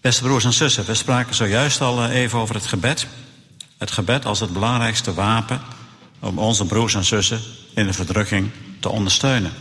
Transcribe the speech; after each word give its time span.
Beste 0.00 0.22
broers 0.22 0.44
en 0.44 0.52
zussen, 0.52 0.84
we 0.84 0.94
spraken 0.94 1.34
zojuist 1.34 1.80
al 1.80 2.02
eh, 2.02 2.14
even 2.14 2.38
over 2.38 2.54
het 2.54 2.66
gebed. 2.66 3.06
Het 3.78 3.90
gebed 3.90 4.24
als 4.24 4.40
het 4.40 4.52
belangrijkste 4.52 5.14
wapen 5.14 5.60
om 6.20 6.38
onze 6.38 6.64
broers 6.64 6.94
en 6.94 7.04
zussen 7.04 7.40
in 7.74 7.86
de 7.86 7.92
verdrukking 7.92 8.50
te 8.78 8.88
ondersteunen. 8.88 9.52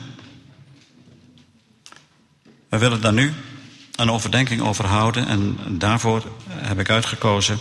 We 2.69 2.77
willen 2.77 3.01
daar 3.01 3.13
nu 3.13 3.33
een 3.95 4.11
overdenking 4.11 4.61
over 4.61 4.85
houden 4.85 5.27
en 5.27 5.57
daarvoor 5.67 6.23
heb 6.49 6.79
ik 6.79 6.89
uitgekozen, 6.89 7.57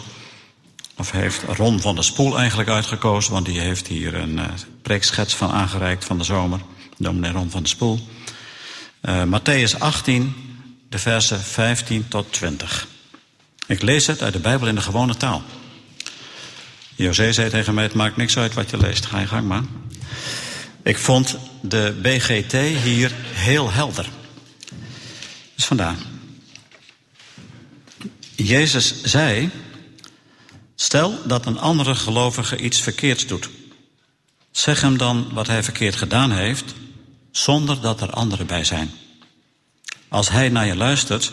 of 0.97 1.11
heeft 1.11 1.43
Ron 1.43 1.81
van 1.81 1.95
der 1.95 2.05
Spoel 2.05 2.39
eigenlijk 2.39 2.69
uitgekozen, 2.69 3.33
want 3.33 3.47
die 3.47 3.61
heeft 3.61 3.87
hier 3.87 4.15
een 4.15 4.37
uh, 4.37 4.45
preekschets 4.83 5.35
van 5.35 5.51
aangereikt 5.51 6.05
van 6.05 6.19
de 6.19 6.25
zomer, 6.25 6.61
dominee 6.97 7.33
Ron 7.33 7.51
van 7.51 7.61
der 7.61 7.71
Spoel. 7.71 8.09
Uh, 9.03 9.23
Matthäus 9.23 9.79
18, 9.79 10.48
de 10.89 10.99
versen 10.99 11.41
15 11.41 12.09
tot 12.09 12.33
20. 12.33 12.87
Ik 13.67 13.83
lees 13.83 14.07
het 14.07 14.23
uit 14.23 14.33
de 14.33 14.39
Bijbel 14.39 14.69
in 14.69 14.75
de 14.75 14.81
gewone 14.81 15.17
taal. 15.17 15.43
José 16.95 17.33
zei 17.33 17.51
tegen 17.51 17.75
mij, 17.75 17.85
het 17.85 17.95
maakt 17.95 18.17
niks 18.17 18.37
uit 18.37 18.55
wat 18.55 18.71
je 18.71 18.77
leest, 18.77 19.07
ga 19.07 19.21
je 19.21 19.27
gang 19.27 19.49
maar. 19.49 19.63
Ik 20.83 20.99
vond 20.99 21.37
de 21.61 21.99
BGT 22.03 22.53
hier 22.83 23.13
heel 23.33 23.71
helder. 23.71 24.09
Dus 25.55 25.65
vandaar. 25.65 25.97
Jezus 28.35 29.03
zei, 29.03 29.51
stel 30.75 31.27
dat 31.27 31.47
een 31.47 31.59
andere 31.59 31.95
gelovige 31.95 32.57
iets 32.57 32.81
verkeerds 32.81 33.27
doet. 33.27 33.49
Zeg 34.51 34.81
hem 34.81 34.99
dan 34.99 35.29
wat 35.33 35.47
hij 35.47 35.63
verkeerd 35.63 35.97
gedaan 35.97 36.31
heeft, 36.31 36.75
zonder 37.31 37.81
dat 37.81 38.01
er 38.01 38.11
anderen 38.11 38.47
bij 38.47 38.65
zijn. 38.65 38.91
Als 40.09 40.29
hij 40.29 40.49
naar 40.49 40.67
je 40.67 40.77
luistert, 40.77 41.33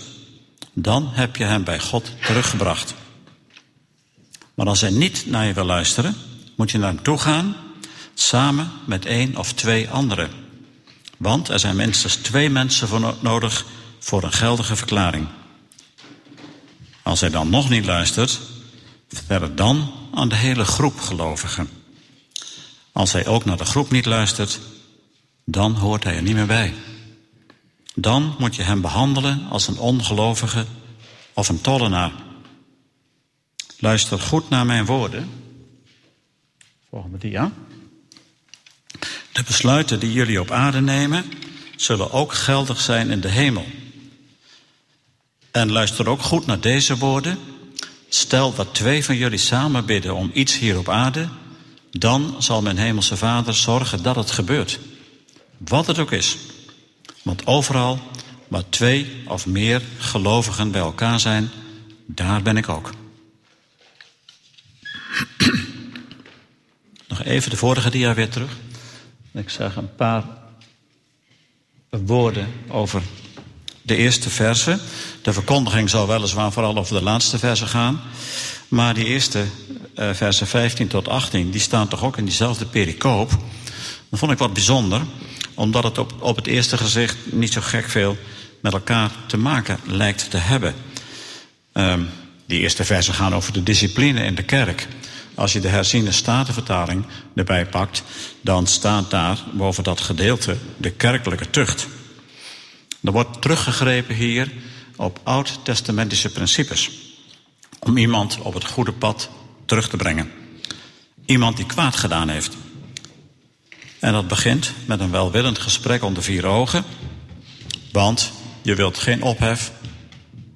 dan 0.73 1.09
heb 1.11 1.35
je 1.35 1.43
hem 1.43 1.63
bij 1.63 1.79
God 1.79 2.11
teruggebracht. 2.21 2.93
Maar 4.53 4.67
als 4.67 4.81
hij 4.81 4.89
niet 4.89 5.25
naar 5.25 5.45
je 5.45 5.53
wil 5.53 5.65
luisteren, 5.65 6.15
moet 6.55 6.71
je 6.71 6.77
naar 6.77 6.93
hem 6.93 7.03
toe 7.03 7.17
gaan, 7.17 7.55
samen 8.13 8.71
met 8.85 9.05
één 9.05 9.37
of 9.37 9.53
twee 9.53 9.89
anderen. 9.89 10.29
Want 11.17 11.49
er 11.49 11.59
zijn 11.59 11.75
minstens 11.75 12.15
twee 12.15 12.49
mensen 12.49 12.87
voor 12.87 13.15
nodig 13.19 13.65
voor 13.99 14.23
een 14.23 14.31
geldige 14.31 14.75
verklaring. 14.75 15.27
Als 17.03 17.19
hij 17.19 17.29
dan 17.29 17.49
nog 17.49 17.69
niet 17.69 17.85
luistert, 17.85 18.39
vertel 19.09 19.41
het 19.41 19.57
dan 19.57 19.91
aan 20.13 20.29
de 20.29 20.35
hele 20.35 20.65
groep 20.65 20.99
gelovigen. 20.99 21.69
Als 22.91 23.11
hij 23.11 23.27
ook 23.27 23.45
naar 23.45 23.57
de 23.57 23.65
groep 23.65 23.91
niet 23.91 24.05
luistert, 24.05 24.59
dan 25.45 25.73
hoort 25.73 26.03
hij 26.03 26.15
er 26.15 26.21
niet 26.21 26.35
meer 26.35 26.45
bij. 26.45 26.73
Dan 27.95 28.35
moet 28.39 28.55
je 28.55 28.61
hem 28.61 28.81
behandelen 28.81 29.47
als 29.49 29.67
een 29.67 29.77
ongelovige 29.77 30.65
of 31.33 31.49
een 31.49 31.61
tollenaar. 31.61 32.11
Luister 33.79 34.19
goed 34.19 34.49
naar 34.49 34.65
mijn 34.65 34.85
woorden. 34.85 35.29
Volgende 36.89 37.17
dia. 37.17 37.51
De 39.31 39.43
besluiten 39.43 39.99
die 39.99 40.11
jullie 40.11 40.39
op 40.39 40.51
aarde 40.51 40.81
nemen, 40.81 41.25
zullen 41.75 42.11
ook 42.11 42.33
geldig 42.33 42.81
zijn 42.81 43.09
in 43.09 43.21
de 43.21 43.29
hemel. 43.29 43.65
En 45.51 45.71
luister 45.71 46.09
ook 46.09 46.21
goed 46.21 46.45
naar 46.45 46.59
deze 46.59 46.97
woorden. 46.97 47.37
Stel 48.09 48.53
dat 48.55 48.73
twee 48.73 49.05
van 49.05 49.15
jullie 49.15 49.39
samen 49.39 49.85
bidden 49.85 50.15
om 50.15 50.31
iets 50.33 50.57
hier 50.57 50.77
op 50.77 50.89
aarde, 50.89 51.27
dan 51.91 52.35
zal 52.39 52.61
mijn 52.61 52.77
hemelse 52.77 53.17
Vader 53.17 53.53
zorgen 53.53 54.03
dat 54.03 54.15
het 54.15 54.31
gebeurt. 54.31 54.79
Wat 55.57 55.87
het 55.87 55.99
ook 55.99 56.11
is. 56.11 56.37
Want 57.25 57.47
overal 57.47 57.99
waar 58.47 58.69
twee 58.69 59.23
of 59.27 59.45
meer 59.45 59.81
gelovigen 59.97 60.71
bij 60.71 60.81
elkaar 60.81 61.19
zijn, 61.19 61.49
daar 62.05 62.41
ben 62.41 62.57
ik 62.57 62.69
ook. 62.69 62.91
Nog 67.07 67.23
even 67.23 67.49
de 67.49 67.57
vorige 67.57 67.89
dia 67.89 68.13
weer 68.13 68.29
terug. 68.29 68.57
Ik 69.31 69.49
zeg 69.49 69.75
een 69.75 69.95
paar 69.95 70.23
woorden 71.89 72.47
over 72.67 73.01
de 73.81 73.95
eerste 73.95 74.29
verse. 74.29 74.79
De 75.21 75.33
verkondiging 75.33 75.89
zal 75.89 76.07
weliswaar 76.07 76.51
vooral 76.51 76.77
over 76.77 76.95
de 76.95 77.03
laatste 77.03 77.39
verse 77.39 77.65
gaan. 77.65 78.01
Maar 78.67 78.93
die 78.93 79.05
eerste 79.05 79.45
uh, 79.95 80.13
versen 80.13 80.47
15 80.47 80.87
tot 80.87 81.07
18, 81.07 81.51
die 81.51 81.61
staan 81.61 81.87
toch 81.87 82.03
ook 82.03 82.17
in 82.17 82.25
diezelfde 82.25 82.65
pericoop. 82.65 83.29
Dat 84.09 84.19
vond 84.19 84.31
ik 84.31 84.37
wat 84.37 84.53
bijzonder, 84.53 85.01
omdat 85.55 85.83
het 85.83 85.97
op, 85.97 86.13
op 86.19 86.35
het 86.35 86.47
eerste 86.47 86.77
gezicht 86.77 87.17
niet 87.31 87.53
zo 87.53 87.61
gek 87.61 87.89
veel 87.89 88.17
met 88.61 88.73
elkaar 88.73 89.11
te 89.27 89.37
maken 89.37 89.79
lijkt 89.85 90.29
te 90.29 90.37
hebben. 90.37 90.75
Um, 91.73 92.09
die 92.45 92.59
eerste 92.59 92.83
versen 92.83 93.13
gaan 93.13 93.35
over 93.35 93.53
de 93.53 93.63
discipline 93.63 94.23
in 94.23 94.35
de 94.35 94.43
kerk. 94.43 94.87
Als 95.35 95.53
je 95.53 95.59
de 95.59 95.67
herziene 95.67 96.11
statenvertaling 96.11 97.05
erbij 97.35 97.65
pakt, 97.65 98.03
dan 98.41 98.67
staat 98.67 99.09
daar 99.09 99.37
boven 99.53 99.83
dat 99.83 100.01
gedeelte 100.01 100.57
de 100.77 100.91
kerkelijke 100.91 101.49
tucht. 101.49 101.87
Er 103.03 103.11
wordt 103.11 103.41
teruggegrepen 103.41 104.15
hier 104.15 104.51
op 104.95 105.19
oud-testamentische 105.23 106.29
principes. 106.29 106.89
Om 107.79 107.97
iemand 107.97 108.39
op 108.41 108.53
het 108.53 108.65
goede 108.65 108.93
pad 108.93 109.29
terug 109.65 109.89
te 109.89 109.97
brengen. 109.97 110.31
Iemand 111.25 111.57
die 111.57 111.65
kwaad 111.65 111.95
gedaan 111.95 112.29
heeft. 112.29 112.57
En 114.05 114.13
dat 114.13 114.27
begint 114.27 114.73
met 114.85 114.99
een 114.99 115.11
welwillend 115.11 115.59
gesprek 115.59 116.03
onder 116.03 116.23
vier 116.23 116.45
ogen. 116.45 116.83
Want 117.91 118.31
je 118.61 118.75
wilt 118.75 118.97
geen 118.97 119.21
ophef 119.21 119.71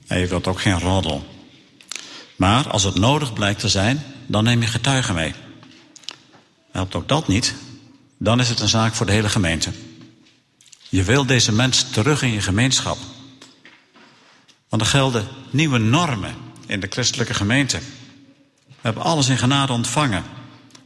en 0.07 0.19
je 0.19 0.27
wilt 0.27 0.47
ook 0.47 0.61
geen 0.61 0.79
roddel. 0.79 1.27
Maar 2.35 2.69
als 2.69 2.83
het 2.83 2.95
nodig 2.95 3.33
blijkt 3.33 3.59
te 3.59 3.69
zijn, 3.69 4.03
dan 4.27 4.43
neem 4.43 4.61
je 4.61 4.67
getuigen 4.67 5.15
mee. 5.15 5.33
Helpt 6.71 6.95
ook 6.95 7.07
dat 7.07 7.27
niet, 7.27 7.55
dan 8.17 8.39
is 8.39 8.49
het 8.49 8.59
een 8.59 8.69
zaak 8.69 8.93
voor 8.93 9.05
de 9.05 9.11
hele 9.11 9.29
gemeente. 9.29 9.71
Je 10.89 11.03
wil 11.03 11.25
deze 11.25 11.51
mens 11.51 11.89
terug 11.91 12.21
in 12.21 12.31
je 12.31 12.41
gemeenschap. 12.41 12.97
Want 14.69 14.81
er 14.81 14.87
gelden 14.87 15.27
nieuwe 15.49 15.77
normen 15.77 16.35
in 16.65 16.79
de 16.79 16.87
christelijke 16.89 17.33
gemeente. 17.33 17.79
We 18.67 18.75
hebben 18.81 19.03
alles 19.03 19.27
in 19.27 19.37
genade 19.37 19.73
ontvangen. 19.73 20.23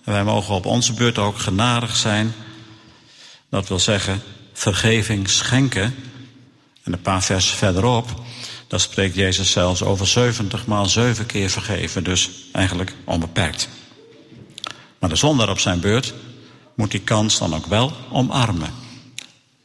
En 0.04 0.14
wij 0.14 0.24
mogen 0.24 0.56
op 0.56 0.66
onze 0.66 0.94
beurt 0.94 1.18
ook 1.18 1.38
genadig 1.38 1.96
zijn. 1.96 2.34
Dat 3.54 3.68
wil 3.68 3.80
zeggen, 3.80 4.22
vergeving 4.54 5.30
schenken. 5.30 5.96
En 6.84 6.94
een 6.94 7.02
paar 7.02 7.24
versen 7.24 7.58
verderop, 7.58 8.22
daar 8.68 8.80
spreekt 8.80 9.16
Jezus 9.16 9.52
zelfs 9.52 9.82
over 9.84 10.08
70 10.08 10.66
maal 10.66 10.86
7 10.86 11.26
keer 11.26 11.50
vergeven. 11.50 12.04
Dus 12.04 12.30
eigenlijk 12.52 12.94
onbeperkt. 13.04 13.70
Maar 15.00 15.10
de 15.10 15.16
zondaar 15.16 15.50
op 15.50 15.60
zijn 15.60 15.80
beurt 15.80 16.14
moet 16.76 16.92
die 16.92 17.02
kans 17.02 17.38
dan 17.38 17.56
ook 17.56 17.66
wel 17.66 17.94
omarmen. 18.12 18.74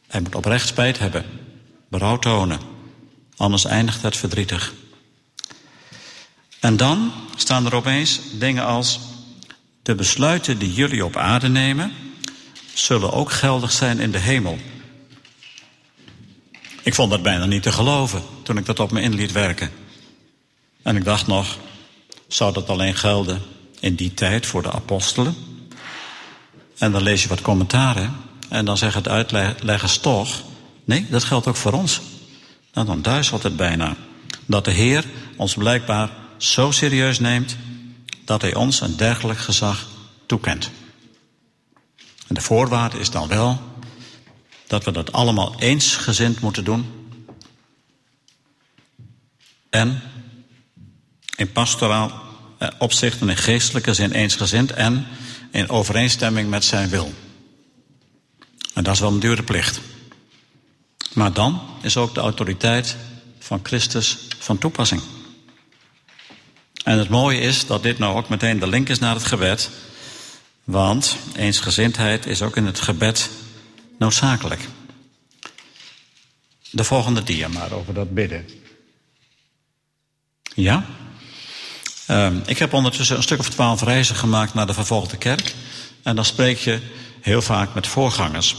Hij 0.07 0.21
moet 0.21 0.35
oprecht 0.35 0.67
spijt 0.67 0.99
hebben, 0.99 1.25
berouw 1.87 2.19
tonen, 2.19 2.59
anders 3.35 3.65
eindigt 3.65 4.01
het 4.01 4.17
verdrietig. 4.17 4.73
En 6.59 6.77
dan 6.77 7.11
staan 7.35 7.65
er 7.65 7.75
opeens 7.75 8.19
dingen 8.33 8.65
als: 8.65 8.99
de 9.81 9.95
besluiten 9.95 10.59
die 10.59 10.73
jullie 10.73 11.05
op 11.05 11.15
aarde 11.15 11.47
nemen, 11.47 11.93
zullen 12.73 13.11
ook 13.11 13.31
geldig 13.31 13.71
zijn 13.71 13.99
in 13.99 14.11
de 14.11 14.17
hemel. 14.17 14.57
Ik 16.83 16.95
vond 16.95 17.11
dat 17.11 17.21
bijna 17.21 17.45
niet 17.45 17.63
te 17.63 17.71
geloven 17.71 18.23
toen 18.43 18.57
ik 18.57 18.65
dat 18.65 18.79
op 18.79 18.91
me 18.91 19.01
in 19.01 19.13
liet 19.13 19.31
werken. 19.31 19.71
En 20.81 20.95
ik 20.95 21.03
dacht 21.03 21.27
nog, 21.27 21.57
zou 22.27 22.53
dat 22.53 22.69
alleen 22.69 22.95
gelden 22.95 23.41
in 23.79 23.95
die 23.95 24.13
tijd 24.13 24.45
voor 24.45 24.61
de 24.61 24.71
apostelen? 24.71 25.35
En 26.77 26.91
dan 26.91 27.01
lees 27.01 27.23
je 27.23 27.29
wat 27.29 27.41
commentaren 27.41 28.15
en 28.49 28.65
dan 28.65 28.77
zeggen 28.77 29.03
het 29.03 29.11
uitleggers 29.11 29.97
toch, 29.97 30.41
nee, 30.85 31.05
dat 31.09 31.23
geldt 31.23 31.47
ook 31.47 31.55
voor 31.55 31.73
ons. 31.73 32.01
Nou, 32.73 32.87
dan 32.87 33.01
duizelt 33.01 33.43
het 33.43 33.55
bijna. 33.55 33.95
Dat 34.45 34.65
de 34.65 34.71
Heer 34.71 35.05
ons 35.35 35.53
blijkbaar 35.53 36.09
zo 36.37 36.71
serieus 36.71 37.19
neemt 37.19 37.57
dat 38.25 38.41
Hij 38.41 38.55
ons 38.55 38.81
een 38.81 38.97
dergelijk 38.97 39.39
gezag 39.39 39.87
toekent. 40.25 40.69
En 42.29 42.35
de 42.35 42.41
voorwaarde 42.41 42.99
is 42.99 43.09
dan 43.09 43.27
wel 43.27 43.61
dat 44.67 44.83
we 44.83 44.91
dat 44.91 45.11
allemaal 45.11 45.55
eensgezind 45.59 46.39
moeten 46.39 46.63
doen. 46.63 46.85
En 49.69 50.01
in 51.35 51.51
pastoraal 51.51 52.21
eh, 52.57 52.67
opzicht 52.79 53.21
en 53.21 53.29
in 53.29 53.37
geestelijke 53.37 53.93
zin 53.93 54.11
eensgezind 54.11 54.71
en 54.71 55.07
in 55.51 55.69
overeenstemming 55.69 56.49
met 56.49 56.65
zijn 56.65 56.89
wil. 56.89 57.13
En 58.73 58.83
dat 58.83 58.93
is 58.93 58.99
wel 58.99 59.11
een 59.11 59.19
dure 59.19 59.43
plicht. 59.43 59.79
Maar 61.13 61.33
dan 61.33 61.61
is 61.81 61.97
ook 61.97 62.13
de 62.13 62.19
autoriteit 62.19 62.95
van 63.39 63.59
Christus 63.63 64.17
van 64.39 64.57
toepassing. 64.57 65.01
En 66.83 66.97
het 66.97 67.09
mooie 67.09 67.39
is 67.39 67.65
dat 67.65 67.83
dit 67.83 67.97
nou 67.97 68.17
ook 68.17 68.29
meteen 68.29 68.59
de 68.59 68.67
link 68.67 68.89
is 68.89 68.99
naar 68.99 69.15
het 69.15 69.25
gebed. 69.25 69.69
Want 70.69 71.17
eensgezindheid 71.35 72.25
is 72.25 72.41
ook 72.41 72.55
in 72.55 72.65
het 72.65 72.79
gebed 72.79 73.29
noodzakelijk. 73.97 74.67
De 76.71 76.83
volgende 76.83 77.23
dia 77.23 77.47
maar 77.47 77.71
over 77.71 77.93
dat 77.93 78.13
bidden. 78.13 78.45
Ja? 80.55 80.85
Uh, 82.07 82.33
ik 82.45 82.57
heb 82.57 82.73
ondertussen 82.73 83.15
een 83.15 83.23
stuk 83.23 83.39
of 83.39 83.49
twaalf 83.49 83.81
reizen 83.81 84.15
gemaakt 84.15 84.53
naar 84.53 84.67
de 84.67 84.73
vervolgde 84.73 85.17
kerk. 85.17 85.55
En 86.03 86.15
dan 86.15 86.25
spreek 86.25 86.57
je 86.57 86.79
heel 87.21 87.41
vaak 87.41 87.73
met 87.73 87.87
voorgangers. 87.87 88.55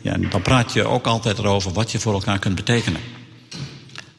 Ja, 0.00 0.12
en 0.12 0.30
dan 0.30 0.42
praat 0.42 0.72
je 0.72 0.84
ook 0.84 1.06
altijd 1.06 1.38
erover 1.38 1.72
wat 1.72 1.92
je 1.92 2.00
voor 2.00 2.12
elkaar 2.12 2.38
kunt 2.38 2.54
betekenen. 2.54 3.00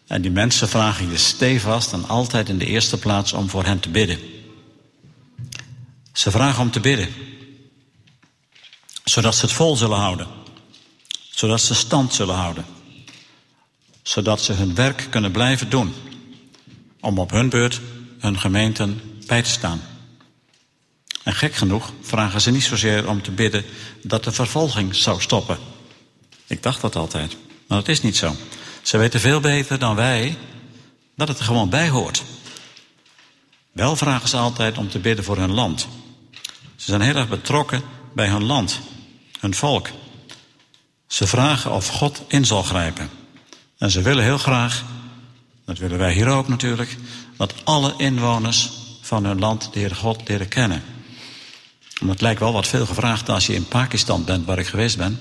En 0.07 0.21
die 0.21 0.31
mensen 0.31 0.69
vragen 0.69 1.11
je 1.11 1.17
stevast 1.17 1.93
en 1.93 2.07
altijd 2.07 2.49
in 2.49 2.57
de 2.57 2.65
eerste 2.65 2.97
plaats 2.97 3.33
om 3.33 3.49
voor 3.49 3.65
hen 3.65 3.79
te 3.79 3.89
bidden. 3.89 4.34
Ze 6.15 6.31
vragen 6.31 6.61
om 6.61 6.71
te 6.71 6.79
bidden. 6.79 7.13
Zodat 9.03 9.35
ze 9.35 9.45
het 9.45 9.53
vol 9.53 9.75
zullen 9.75 9.97
houden. 9.97 10.27
Zodat 11.29 11.61
ze 11.61 11.75
stand 11.75 12.13
zullen 12.13 12.35
houden. 12.35 12.65
Zodat 14.01 14.41
ze 14.41 14.53
hun 14.53 14.75
werk 14.75 15.07
kunnen 15.09 15.31
blijven 15.31 15.69
doen. 15.69 15.93
Om 16.99 17.19
op 17.19 17.31
hun 17.31 17.49
beurt 17.49 17.81
hun 18.19 18.39
gemeenten 18.39 19.01
bij 19.27 19.41
te 19.41 19.49
staan. 19.49 19.81
En 21.23 21.33
gek 21.33 21.55
genoeg 21.55 21.93
vragen 22.01 22.41
ze 22.41 22.51
niet 22.51 22.63
zozeer 22.63 23.09
om 23.09 23.21
te 23.21 23.31
bidden 23.31 23.65
dat 24.03 24.23
de 24.23 24.31
vervolging 24.31 24.95
zou 24.95 25.21
stoppen. 25.21 25.57
Ik 26.47 26.63
dacht 26.63 26.81
dat 26.81 26.95
altijd, 26.95 27.37
maar 27.67 27.77
dat 27.77 27.87
is 27.87 28.01
niet 28.01 28.17
zo. 28.17 28.35
Ze 28.81 28.97
weten 28.97 29.19
veel 29.19 29.39
beter 29.39 29.79
dan 29.79 29.95
wij 29.95 30.37
dat 31.15 31.27
het 31.27 31.39
er 31.39 31.45
gewoon 31.45 31.69
bij 31.69 31.89
hoort. 31.89 32.23
Wel 33.71 33.95
vragen 33.95 34.29
ze 34.29 34.37
altijd 34.37 34.77
om 34.77 34.89
te 34.89 34.99
bidden 34.99 35.25
voor 35.25 35.37
hun 35.37 35.53
land. 35.53 35.87
Ze 36.85 36.91
zijn 36.91 37.03
heel 37.03 37.15
erg 37.15 37.29
betrokken 37.29 37.81
bij 38.13 38.27
hun 38.27 38.43
land, 38.43 38.79
hun 39.39 39.55
volk. 39.55 39.89
Ze 41.07 41.27
vragen 41.27 41.71
of 41.71 41.87
God 41.87 42.23
in 42.27 42.45
zal 42.45 42.63
grijpen. 42.63 43.09
En 43.77 43.91
ze 43.91 44.01
willen 44.01 44.23
heel 44.23 44.37
graag, 44.37 44.83
dat 45.65 45.77
willen 45.77 45.97
wij 45.97 46.13
hier 46.13 46.27
ook 46.27 46.47
natuurlijk, 46.47 46.97
dat 47.37 47.53
alle 47.63 47.93
inwoners 47.97 48.71
van 49.01 49.25
hun 49.25 49.39
land 49.39 49.73
de 49.73 49.79
Heer 49.79 49.95
God 49.95 50.27
leren 50.27 50.47
kennen. 50.47 50.83
Maar 51.99 52.09
het 52.09 52.21
lijkt 52.21 52.39
wel 52.39 52.53
wat 52.53 52.67
veel 52.67 52.85
gevraagd 52.85 53.29
als 53.29 53.45
je 53.45 53.53
in 53.53 53.67
Pakistan 53.67 54.25
bent, 54.25 54.45
waar 54.45 54.59
ik 54.59 54.67
geweest 54.67 54.97
ben, 54.97 55.19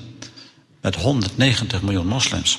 met 0.81 0.95
190 0.95 1.83
miljoen 1.83 2.07
moslims. 2.07 2.59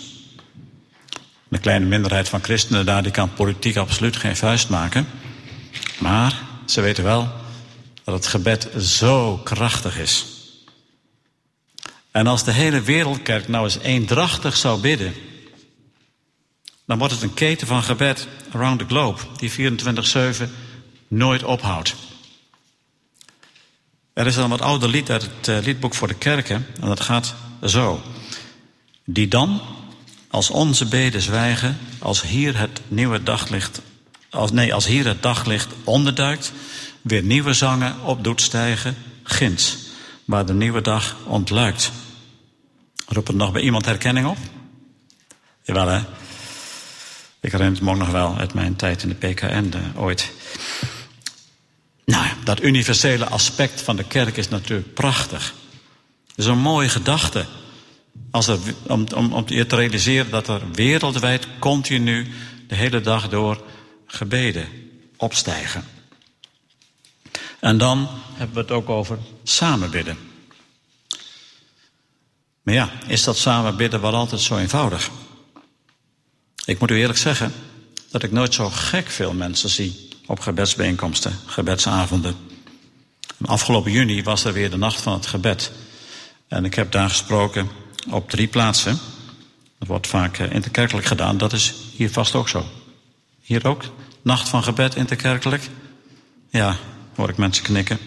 Een 1.50 1.60
kleine 1.60 1.86
minderheid 1.86 2.30
van 2.30 2.44
christenen 2.44 2.86
daar, 2.86 3.04
die 3.04 3.12
kan 3.12 3.34
politiek 3.34 3.78
absoluut 3.78 4.16
geen 4.16 4.36
vuist 4.36 4.69
maken. 4.69 5.07
Maar 6.00 6.42
ze 6.66 6.81
weten 6.81 7.04
wel 7.04 7.44
dat 8.06 8.13
het 8.13 8.28
gebed 8.28 8.69
zo 8.80 9.38
krachtig 9.38 9.98
is. 9.98 10.25
En 12.12 12.28
als 12.28 12.44
de 12.44 12.52
hele 12.52 12.81
wereldkerk 12.81 13.48
nou 13.48 13.63
eens 13.63 13.78
eendrachtig 13.78 14.57
zou 14.57 14.81
bidden, 14.81 15.13
dan 16.86 16.98
wordt 16.98 17.13
het 17.13 17.22
een 17.22 17.34
keten 17.34 17.68
van 17.68 17.84
gebed 17.84 18.28
around 18.54 18.80
the 18.80 18.86
globe, 18.86 19.22
die 19.38 19.52
24-7 19.52 20.50
nooit 21.07 21.44
ophoudt. 21.44 21.96
Er 24.13 24.28
is 24.28 24.36
een 24.36 24.50
wat 24.50 24.62
ouder 24.62 24.90
lied 24.90 25.10
uit 25.10 25.22
het 25.22 25.48
eh, 25.48 25.66
liedboek 25.66 25.94
voor 25.94 26.07
de 26.07 26.13
kerken, 26.13 26.68
en 26.81 26.88
dat 26.88 27.00
gaat 27.00 27.36
zo. 27.63 28.02
Die 29.06 29.28
dan, 29.28 29.62
als 30.30 30.50
onze 30.50 30.86
beden 30.86 31.22
zwijgen, 31.22 31.78
als 32.00 32.22
hier 32.22 32.57
het 32.57 32.81
nieuwe 32.88 33.24
daglicht, 33.24 33.81
als, 34.30 34.52
nee, 34.52 34.74
als 34.74 34.86
hier 34.86 35.06
het 35.06 35.24
daglicht 35.24 35.74
onderduikt, 35.84 36.52
weer 37.06 37.24
nieuwe 37.24 37.54
zangen 37.54 38.02
op 38.02 38.24
doet 38.24 38.42
stijgen, 38.42 38.96
ginds, 39.24 39.78
waar 40.25 40.46
de 40.46 40.54
nieuwe 40.54 40.81
dag 40.81 41.18
ontluikt. 41.25 41.92
Roep 43.07 43.28
er 43.28 43.36
nog 43.36 43.52
bij 43.52 43.62
iemand 43.62 43.86
herkenning 43.86 44.28
op? 44.28 44.38
Jawel, 45.62 45.88
hè? 45.88 46.00
Ik 47.40 47.52
herinner 47.52 47.84
me 47.84 47.96
nog 47.96 48.10
wel 48.10 48.38
uit 48.38 48.54
mijn 48.54 48.75
tijd 48.75 49.04
in 49.04 49.10
de 49.10 49.16
PKN 49.16 49.69
de, 49.69 49.80
ooit. 49.96 50.31
Nou, 52.06 52.28
dat 52.44 52.62
universele 52.62 53.25
aspect 53.25 53.81
van 53.81 53.96
de 53.96 54.04
kerk 54.04 54.38
is 54.38 54.50
natuurlijk 54.50 54.94
prachtig. 54.94 55.54
Het 56.28 56.38
is 56.38 56.46
een 56.46 56.57
mooie 56.57 56.90
gedachte. 56.90 57.46
Als 58.31 58.48
er, 58.48 58.60
om, 58.88 59.06
om, 59.16 59.34
om 59.34 59.46
te 59.46 59.66
realiseren 59.75 60.31
dat 60.31 60.48
er 60.48 60.62
wereldwijd 60.72 61.48
continu 61.60 62.28
de 62.68 62.75
hele 62.75 63.02
dag 63.02 63.30
door 63.30 63.63
gebeden 64.06 64.68
opstijgen. 65.18 65.84
En 67.65 67.77
dan 67.77 68.07
hebben 68.33 68.56
we 68.56 68.62
het 68.62 68.71
ook 68.71 68.89
over 68.89 69.17
samen 69.44 69.91
bidden. 69.91 70.17
Maar 72.62 72.73
ja, 72.73 72.89
is 73.07 73.23
dat 73.23 73.38
samen 73.38 73.75
bidden 73.75 74.01
wel 74.01 74.13
altijd 74.13 74.41
zo 74.41 74.57
eenvoudig? 74.57 75.09
Ik 76.65 76.79
moet 76.79 76.91
u 76.91 76.97
eerlijk 76.97 77.19
zeggen 77.19 77.53
dat 78.12 78.23
ik 78.23 78.31
nooit 78.31 78.53
zo 78.53 78.69
gek 78.69 79.09
veel 79.09 79.33
mensen 79.33 79.69
zie 79.69 80.09
op 80.25 80.39
gebedsbijeenkomsten, 80.39 81.39
gebedsavonden. 81.45 82.35
Afgelopen 83.45 83.91
juni 83.91 84.23
was 84.23 84.44
er 84.44 84.53
weer 84.53 84.69
de 84.69 84.77
nacht 84.77 85.01
van 85.01 85.13
het 85.13 85.25
gebed. 85.25 85.71
En 86.47 86.65
ik 86.65 86.73
heb 86.73 86.91
daar 86.91 87.09
gesproken 87.09 87.69
op 88.09 88.29
drie 88.29 88.47
plaatsen. 88.47 89.00
Dat 89.79 89.88
wordt 89.88 90.07
vaak 90.07 90.38
eh, 90.38 90.51
interkerkelijk 90.51 91.07
gedaan. 91.07 91.38
Dat 91.38 91.53
is 91.53 91.73
hier 91.95 92.11
vast 92.11 92.35
ook 92.35 92.50
zo. 92.50 92.65
Hier 93.41 93.68
ook? 93.68 93.83
Nacht 94.21 94.50
van 94.50 94.63
gebed 94.63 94.95
interkerkelijk? 94.95 95.69
Ja, 96.50 96.77
hoor 97.15 97.29
ik 97.29 97.38
mensen 97.38 97.63
knikken. 97.63 98.00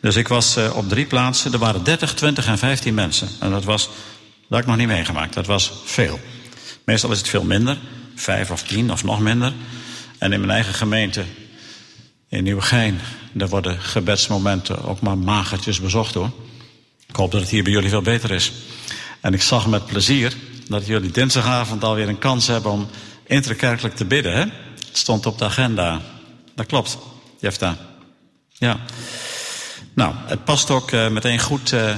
Dus 0.00 0.16
ik 0.16 0.28
was 0.28 0.56
eh, 0.56 0.76
op 0.76 0.88
drie 0.88 1.06
plaatsen. 1.06 1.52
Er 1.52 1.58
waren 1.58 1.84
30, 1.84 2.14
20 2.14 2.46
en 2.46 2.58
15 2.58 2.94
mensen. 2.94 3.28
En 3.40 3.50
dat 3.50 3.64
was, 3.64 3.84
dat 3.84 3.94
had 4.48 4.60
ik 4.60 4.66
nog 4.66 4.76
niet 4.76 4.86
meegemaakt. 4.86 5.34
Dat 5.34 5.46
was 5.46 5.72
veel. 5.84 6.20
Meestal 6.84 7.10
is 7.10 7.18
het 7.18 7.28
veel 7.28 7.44
minder. 7.44 7.78
Vijf 8.14 8.50
of 8.50 8.62
tien 8.62 8.92
of 8.92 9.04
nog 9.04 9.20
minder. 9.20 9.52
En 10.18 10.32
in 10.32 10.40
mijn 10.40 10.52
eigen 10.52 10.74
gemeente, 10.74 11.24
in 12.28 12.44
Nieuwegein, 12.44 13.00
daar 13.32 13.48
worden 13.48 13.80
gebedsmomenten 13.80 14.84
ook 14.84 15.00
maar 15.00 15.18
magertjes 15.18 15.80
bezocht 15.80 16.14
hoor. 16.14 16.30
Ik 17.06 17.16
hoop 17.16 17.30
dat 17.30 17.40
het 17.40 17.50
hier 17.50 17.62
bij 17.62 17.72
jullie 17.72 17.88
veel 17.88 18.02
beter 18.02 18.30
is. 18.30 18.52
En 19.20 19.34
ik 19.34 19.42
zag 19.42 19.66
met 19.66 19.86
plezier 19.86 20.32
dat 20.68 20.86
jullie 20.86 21.10
dinsdagavond 21.10 21.84
alweer 21.84 22.08
een 22.08 22.18
kans 22.18 22.46
hebben 22.46 22.70
om 22.70 22.88
interkerkelijk 23.26 23.96
te 23.96 24.04
bidden. 24.04 24.32
Hè? 24.32 24.40
Het 24.40 24.98
stond 24.98 25.26
op 25.26 25.38
de 25.38 25.44
agenda. 25.44 26.00
Dat 26.54 26.66
klopt, 26.66 26.98
Jefta. 27.40 27.91
Ja. 28.62 28.80
Nou, 29.94 30.14
het 30.26 30.44
past 30.44 30.70
ook 30.70 30.90
uh, 30.90 31.08
meteen 31.08 31.38
goed 31.38 31.72
uh, 31.72 31.94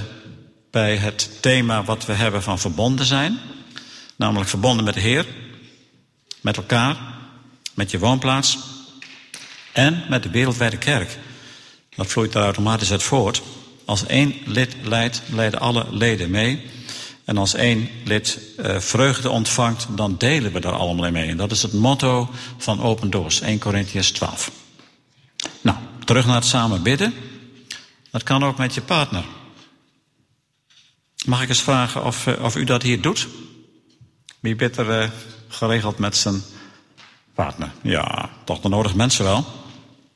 bij 0.71 0.97
het 0.97 1.31
thema 1.41 1.85
wat 1.85 2.07
we 2.07 2.13
hebben 2.13 2.43
van 2.43 2.59
verbonden 2.59 3.07
zijn. 3.07 3.39
Namelijk 4.17 4.49
verbonden 4.51 4.85
met 4.85 4.95
de 4.95 5.01
Heer, 5.01 5.27
met 6.41 6.57
elkaar, 6.57 6.97
met 7.75 7.91
je 7.91 7.99
woonplaats 7.99 8.59
en 9.73 10.05
met 10.09 10.23
de 10.23 10.31
wereldwijde 10.31 10.77
kerk. 10.77 11.19
Dat 11.97 12.07
vloeit 12.07 12.33
daar 12.33 12.45
automatisch 12.45 12.91
uit 12.91 13.03
voort. 13.03 13.43
Als 13.85 14.07
één 14.07 14.35
lid 14.45 14.77
leidt, 14.83 15.23
leiden 15.33 15.61
alle 15.61 15.87
leden 15.91 16.31
mee. 16.31 16.71
En 17.25 17.39
als 17.39 17.55
één 17.55 17.89
lid 18.05 18.39
uh, 18.59 18.79
vreugde 18.79 19.31
ontvangt, 19.31 19.87
dan 19.91 20.15
delen 20.19 20.53
we 20.53 20.61
daar 20.61 20.77
allemaal 20.77 21.11
mee. 21.11 21.29
En 21.29 21.37
dat 21.37 21.51
is 21.51 21.63
het 21.63 21.73
motto 21.73 22.31
van 22.59 22.83
Open 22.83 23.11
Doors, 23.11 23.41
1 23.41 23.59
Corinthians 23.59 24.11
12. 24.11 24.64
Terug 26.05 26.27
naar 26.27 26.35
het 26.35 26.45
samen 26.45 26.83
bidden. 26.83 27.15
Dat 28.11 28.23
kan 28.23 28.45
ook 28.45 28.59
met 28.59 28.75
je 28.75 28.81
partner. 28.81 29.25
Mag 31.27 31.43
ik 31.43 31.49
eens 31.49 31.63
vragen 31.63 32.05
of, 32.05 32.27
uh, 32.27 32.43
of 32.43 32.57
u 32.57 32.65
dat 32.65 32.83
hier 32.83 33.01
doet? 33.01 33.29
Wie 34.41 34.57
bidt 34.57 34.77
er 34.77 35.03
uh, 35.03 35.11
geregeld 35.49 35.99
met 35.99 36.17
zijn 36.17 36.43
partner? 37.35 37.73
Ja, 37.83 38.31
toch 38.45 38.61
de 38.61 38.69
nodige 38.69 38.97
mensen 38.97 39.25
wel. 39.25 39.47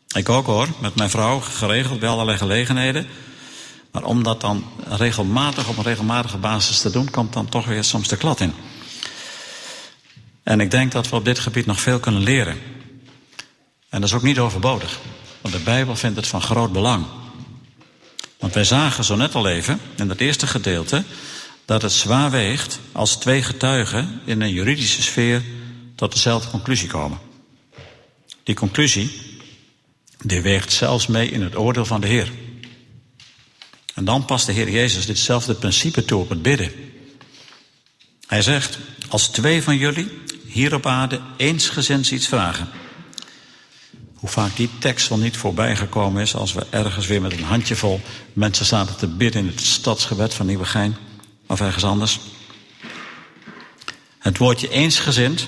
Ik 0.09 0.29
ook 0.29 0.47
hoor, 0.47 0.69
met 0.81 0.95
mijn 0.95 1.11
vrouw 1.11 1.41
geregeld 1.41 2.01
bij 2.01 2.09
allerlei 2.09 2.39
gelegenheden. 2.39 3.07
Maar 3.91 4.05
om 4.05 4.23
dat 4.23 4.41
dan 4.41 4.65
regelmatig 4.89 5.69
op 5.69 5.77
een 5.77 5.83
regelmatige 5.83 6.37
basis 6.37 6.81
te 6.81 6.91
doen, 6.91 7.11
komt 7.11 7.33
dan 7.33 7.49
toch 7.49 7.67
weer 7.67 7.85
soms 7.85 8.09
de 8.09 8.17
klad 8.17 8.41
in. 8.41 8.55
En 10.43 10.61
ik 10.61 10.71
denk 10.71 10.93
dat 10.93 11.09
we 11.09 11.17
op 11.17 11.25
dit 11.25 11.39
gebied 11.39 11.67
nog 11.67 11.81
veel 11.81 12.01
kunnen 12.01 12.23
leren. 12.23 12.59
En 13.89 14.01
dat 14.01 14.09
is 14.09 14.15
ook 14.15 14.23
niet 14.23 14.39
overbodig, 14.39 14.99
want 15.41 15.55
de 15.55 15.61
Bijbel 15.61 15.97
vindt 15.97 16.17
het 16.17 16.27
van 16.27 16.43
groot 16.43 16.73
belang. 16.73 17.07
Want 18.39 18.55
wij 18.55 18.65
zagen 18.65 19.05
zo 19.05 19.17
net 19.17 19.35
al 19.35 19.49
even 19.49 19.81
in 19.97 20.09
het 20.09 20.21
eerste 20.21 20.47
gedeelte 20.47 21.05
dat 21.65 21.83
het 21.83 21.93
zwaar 21.93 22.31
weegt 22.31 22.79
als 22.93 23.17
twee 23.17 23.43
getuigen 23.43 24.21
in 24.25 24.41
een 24.41 24.53
juridische 24.53 25.03
sfeer 25.03 25.43
tot 25.95 26.13
dezelfde 26.13 26.51
conclusie 26.51 26.89
komen. 26.89 27.19
Die 28.43 28.55
conclusie, 28.55 29.11
die 30.23 30.41
weegt 30.41 30.73
zelfs 30.73 31.07
mee 31.07 31.31
in 31.31 31.43
het 31.43 31.57
oordeel 31.57 31.85
van 31.85 32.01
de 32.01 32.07
Heer. 32.07 32.33
En 33.95 34.05
dan 34.05 34.25
past 34.25 34.47
de 34.47 34.53
Heer 34.53 34.71
Jezus 34.71 35.07
ditzelfde 35.07 35.55
principe 35.55 36.05
toe 36.05 36.21
op 36.21 36.29
het 36.29 36.43
bidden. 36.43 36.73
Hij 38.27 38.43
zegt, 38.43 38.79
als 39.09 39.29
twee 39.29 39.63
van 39.63 39.77
jullie 39.77 40.09
hier 40.47 40.75
op 40.75 40.87
aarde 40.87 41.21
eensgezinds 41.37 42.13
iets 42.13 42.29
vragen. 42.29 42.69
Hoe 44.19 44.29
vaak 44.29 44.57
die 44.57 44.71
tekst 44.79 45.09
wel 45.09 45.19
niet 45.19 45.37
voorbij 45.37 45.77
gekomen 45.77 46.23
is 46.23 46.35
als 46.35 46.53
we 46.53 46.67
ergens 46.71 47.07
weer 47.07 47.21
met 47.21 47.33
een 47.33 47.45
handjevol 47.45 48.01
mensen 48.33 48.67
zaten 48.67 48.97
te 48.97 49.07
bidden 49.07 49.43
in 49.43 49.49
het 49.49 49.61
stadsgebed 49.61 50.35
van 50.35 50.47
Nieuwegein 50.47 50.97
of 51.47 51.61
ergens 51.61 51.85
anders. 51.85 52.21
Het 54.19 54.39
woordje 54.39 54.71
eensgezind 54.71 55.47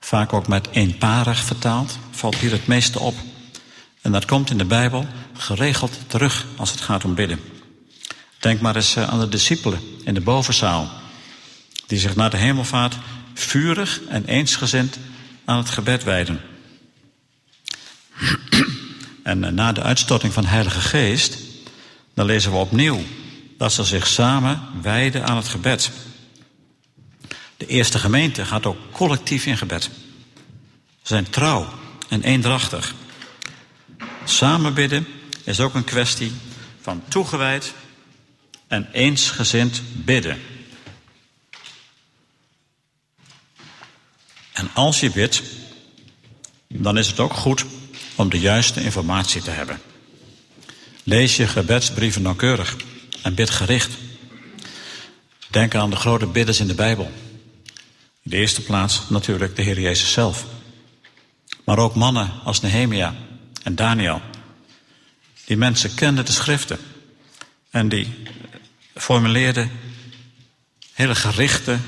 vaak 0.00 0.32
ook 0.32 0.48
met 0.48 0.68
eenparig 0.70 1.38
vertaald, 1.38 1.98
valt 2.10 2.36
hier 2.36 2.50
het 2.50 2.66
meeste 2.66 2.98
op. 2.98 3.14
En 4.00 4.12
dat 4.12 4.24
komt 4.24 4.50
in 4.50 4.58
de 4.58 4.64
Bijbel 4.64 5.06
geregeld 5.32 5.98
terug 6.06 6.46
als 6.56 6.70
het 6.70 6.80
gaat 6.80 7.04
om 7.04 7.14
bidden. 7.14 7.40
Denk 8.38 8.60
maar 8.60 8.76
eens 8.76 8.96
aan 8.96 9.20
de 9.20 9.28
discipelen 9.28 9.80
in 10.04 10.14
de 10.14 10.20
bovenzaal, 10.20 10.90
die 11.86 11.98
zich 11.98 12.16
na 12.16 12.28
de 12.28 12.36
hemelvaart 12.36 12.96
vurig 13.34 14.00
en 14.08 14.24
eensgezind 14.24 14.98
aan 15.44 15.56
het 15.56 15.70
gebed 15.70 16.04
wijden. 16.04 16.40
En 19.22 19.54
na 19.54 19.72
de 19.72 19.82
uitstorting 19.82 20.32
van 20.32 20.44
Heilige 20.44 20.80
Geest, 20.80 21.38
dan 22.14 22.26
lezen 22.26 22.50
we 22.50 22.56
opnieuw 22.56 23.02
dat 23.58 23.72
ze 23.72 23.84
zich 23.84 24.06
samen 24.06 24.62
wijden 24.82 25.26
aan 25.26 25.36
het 25.36 25.48
gebed. 25.48 25.90
De 27.56 27.66
eerste 27.66 27.98
gemeente 27.98 28.44
gaat 28.44 28.66
ook 28.66 28.76
collectief 28.92 29.46
in 29.46 29.56
gebed. 29.56 29.82
Ze 29.82 29.90
zijn 31.02 31.30
trouw 31.30 31.68
en 32.08 32.22
eendrachtig. 32.22 32.94
Samen 34.24 34.74
bidden 34.74 35.06
is 35.44 35.60
ook 35.60 35.74
een 35.74 35.84
kwestie 35.84 36.32
van 36.80 37.02
toegewijd 37.08 37.74
en 38.66 38.88
eensgezind 38.92 39.82
bidden. 39.92 40.40
En 44.52 44.70
als 44.74 45.00
je 45.00 45.10
bidt, 45.10 45.42
dan 46.68 46.98
is 46.98 47.06
het 47.06 47.20
ook 47.20 47.32
goed 47.32 47.64
om 48.18 48.30
de 48.30 48.40
juiste 48.40 48.82
informatie 48.82 49.42
te 49.42 49.50
hebben. 49.50 49.80
Lees 51.02 51.36
je 51.36 51.46
gebedsbrieven 51.46 52.22
nauwkeurig 52.22 52.76
en 53.22 53.34
bid 53.34 53.50
gericht. 53.50 53.92
Denk 55.50 55.74
aan 55.74 55.90
de 55.90 55.96
grote 55.96 56.26
bidders 56.26 56.60
in 56.60 56.66
de 56.66 56.74
Bijbel. 56.74 57.12
In 58.22 58.30
de 58.30 58.36
eerste 58.36 58.62
plaats 58.62 59.02
natuurlijk 59.08 59.56
de 59.56 59.62
Heer 59.62 59.80
Jezus 59.80 60.12
zelf. 60.12 60.46
Maar 61.64 61.78
ook 61.78 61.94
mannen 61.94 62.30
als 62.44 62.60
Nehemia 62.60 63.14
en 63.62 63.74
Daniel. 63.74 64.20
Die 65.44 65.56
mensen 65.56 65.94
kenden 65.94 66.24
de 66.24 66.32
schriften. 66.32 66.78
En 67.70 67.88
die 67.88 68.14
formuleerden 68.94 69.70
hele 70.92 71.14
gerichte, 71.14 71.78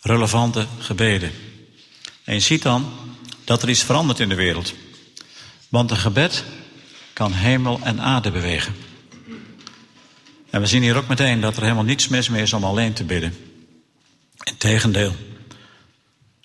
relevante 0.00 0.66
gebeden. 0.78 1.32
En 2.24 2.34
je 2.34 2.40
ziet 2.40 2.62
dan 2.62 2.92
dat 3.44 3.62
er 3.62 3.68
iets 3.68 3.82
verandert 3.82 4.20
in 4.20 4.28
de 4.28 4.34
wereld. 4.34 4.74
Want 5.68 5.90
een 5.90 5.96
gebed 5.96 6.44
kan 7.12 7.32
hemel 7.32 7.80
en 7.82 8.00
aarde 8.00 8.30
bewegen. 8.30 8.74
En 10.50 10.60
we 10.60 10.66
zien 10.66 10.82
hier 10.82 10.96
ook 10.96 11.08
meteen 11.08 11.40
dat 11.40 11.56
er 11.56 11.62
helemaal 11.62 11.84
niets 11.84 12.08
mis 12.08 12.28
meer 12.28 12.42
is 12.42 12.52
om 12.52 12.64
alleen 12.64 12.92
te 12.92 13.04
bidden. 13.04 13.36
Integendeel. 14.42 15.14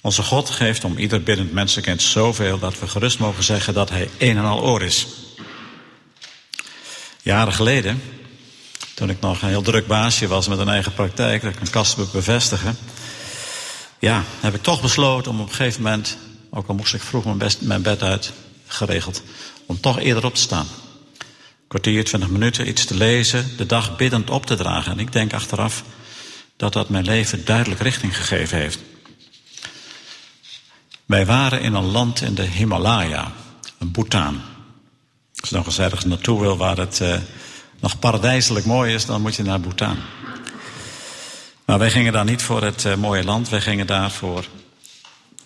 Onze 0.01 0.23
God 0.23 0.49
geeft 0.49 0.83
om 0.83 0.97
ieder 0.97 1.23
biddend 1.23 1.51
mensenkind 1.53 2.01
zoveel 2.01 2.59
dat 2.59 2.79
we 2.79 2.87
gerust 2.87 3.19
mogen 3.19 3.43
zeggen 3.43 3.73
dat 3.73 3.89
hij 3.89 4.09
een 4.17 4.37
en 4.37 4.43
al 4.43 4.61
oor 4.61 4.81
is. 4.81 5.07
Jaren 7.21 7.53
geleden, 7.53 8.01
toen 8.93 9.09
ik 9.09 9.19
nog 9.19 9.41
een 9.41 9.47
heel 9.47 9.61
druk 9.61 9.87
baasje 9.87 10.27
was 10.27 10.47
met 10.47 10.59
een 10.59 10.69
eigen 10.69 10.93
praktijk, 10.93 11.41
dat 11.41 11.53
ik 11.53 11.59
een 11.59 11.69
kast 11.69 12.11
bevestigen, 12.11 12.77
ja, 13.99 14.23
heb 14.39 14.55
ik 14.55 14.61
toch 14.61 14.81
besloten 14.81 15.31
om 15.31 15.39
op 15.39 15.49
een 15.49 15.55
gegeven 15.55 15.81
moment, 15.81 16.17
ook 16.49 16.67
al 16.67 16.75
moest 16.75 16.93
ik 16.93 17.01
vroeg 17.01 17.25
mijn, 17.25 17.37
best, 17.37 17.61
mijn 17.61 17.81
bed 17.81 18.03
uit, 18.03 18.33
geregeld, 18.73 19.23
om 19.65 19.79
toch 19.79 19.99
eerder 19.99 20.25
op 20.25 20.35
te 20.35 20.41
staan. 20.41 20.67
Kwartier, 21.67 22.03
twintig 22.03 22.29
minuten, 22.29 22.67
iets 22.67 22.85
te 22.85 22.95
lezen, 22.95 23.57
de 23.57 23.65
dag 23.65 23.95
biddend 23.95 24.29
op 24.29 24.45
te 24.45 24.55
dragen. 24.55 24.91
En 24.91 24.99
ik 24.99 25.11
denk 25.11 25.33
achteraf 25.33 25.83
dat 26.57 26.73
dat 26.73 26.89
mijn 26.89 27.05
leven 27.05 27.45
duidelijk 27.45 27.81
richting 27.81 28.17
gegeven 28.17 28.57
heeft. 28.57 28.79
Wij 31.05 31.25
waren 31.25 31.61
in 31.61 31.73
een 31.73 31.91
land 31.91 32.21
in 32.21 32.35
de 32.35 32.43
Himalaya, 32.43 33.31
een 33.79 33.91
Bhutan. 33.91 34.41
Als 35.39 35.49
je 35.49 35.55
nog 35.55 35.65
eens 35.65 35.79
ergens 35.79 36.05
naartoe 36.05 36.39
wil 36.39 36.57
waar 36.57 36.77
het 36.77 36.99
uh, 37.01 37.15
nog 37.79 37.99
paradijselijk 37.99 38.65
mooi 38.65 38.93
is, 38.93 39.05
dan 39.05 39.21
moet 39.21 39.35
je 39.35 39.43
naar 39.43 39.59
Bhutan. 39.59 39.97
Maar 41.65 41.79
wij 41.79 41.91
gingen 41.91 42.13
daar 42.13 42.25
niet 42.25 42.41
voor 42.41 42.63
het 42.63 42.83
uh, 42.83 42.95
mooie 42.95 43.23
land, 43.23 43.49
wij 43.49 43.61
gingen 43.61 43.87
daar 43.87 44.11
voor 44.11 44.45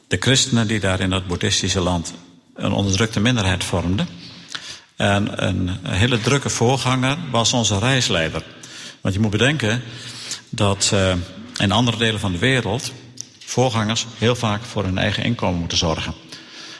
de 0.07 0.17
christenen 0.19 0.67
die 0.67 0.79
daar 0.79 0.99
in 0.99 1.09
dat 1.09 1.27
boeddhistische 1.27 1.79
land 1.79 2.13
een 2.57 2.71
onderdrukte 2.71 3.19
minderheid 3.19 3.63
vormden. 3.63 4.07
En 4.95 5.47
een 5.47 5.77
hele 5.83 6.19
drukke 6.19 6.49
voorganger 6.49 7.17
was 7.31 7.53
onze 7.53 7.79
reisleider. 7.79 8.43
Want 9.01 9.13
je 9.13 9.19
moet 9.19 9.31
bedenken 9.31 9.83
dat 10.49 10.91
uh, 10.93 11.13
in 11.57 11.71
andere 11.71 11.97
delen 11.97 12.19
van 12.19 12.31
de 12.31 12.37
wereld 12.37 12.91
voorgangers 13.39 14.05
heel 14.17 14.35
vaak 14.35 14.63
voor 14.63 14.83
hun 14.83 14.97
eigen 14.97 15.23
inkomen 15.23 15.59
moeten 15.59 15.77
zorgen. 15.77 16.13